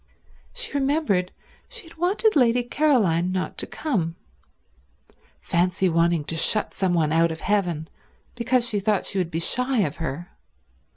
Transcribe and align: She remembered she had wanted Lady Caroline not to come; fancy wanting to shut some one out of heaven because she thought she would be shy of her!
She 0.55 0.71
remembered 0.71 1.31
she 1.69 1.83
had 1.83 1.95
wanted 1.95 2.35
Lady 2.35 2.63
Caroline 2.63 3.31
not 3.31 3.55
to 3.59 3.67
come; 3.67 4.15
fancy 5.41 5.87
wanting 5.89 6.23
to 6.23 6.35
shut 6.35 6.73
some 6.73 6.95
one 6.95 7.11
out 7.11 7.31
of 7.31 7.41
heaven 7.41 7.87
because 8.33 8.67
she 8.67 8.79
thought 8.79 9.05
she 9.05 9.19
would 9.19 9.29
be 9.29 9.39
shy 9.39 9.81
of 9.81 9.97
her! 9.97 10.31